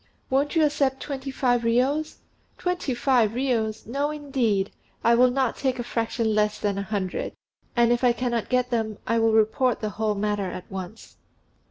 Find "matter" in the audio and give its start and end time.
10.15-10.49